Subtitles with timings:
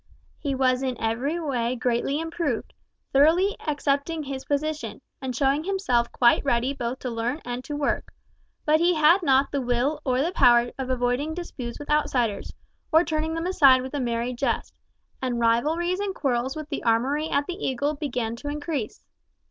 [0.39, 2.73] He was in every way greatly improved,
[3.13, 8.11] thoroughly accepting his position, and showing himself quite ready both to learn and to work;
[8.65, 12.51] but he had not the will or the power of avoiding disputes with outsiders,
[12.91, 14.73] or turning them aside with a merry jest;
[15.21, 19.05] and rivalries and quarrels with the armoury at the Eagle began to increase.